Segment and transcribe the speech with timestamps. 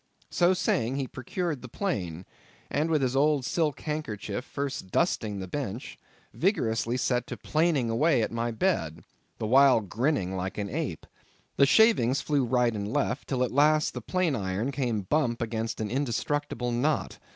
[0.31, 2.25] So saying he procured the plane;
[2.71, 5.95] and with his old silk handkerchief first dusting the bench,
[6.33, 9.03] vigorously set to planing away at my bed,
[9.37, 11.05] the while grinning like an ape.
[11.57, 15.79] The shavings flew right and left; till at last the plane iron came bump against
[15.79, 17.19] an indestructible knot.